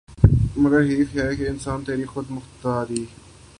مگر 0.57 0.81
حیف 0.81 1.15
ہے 1.15 1.27
اے 1.29 1.47
انسان 1.49 1.83
تیری 1.85 2.05
خود 2.13 2.25
مختاری 2.29 3.03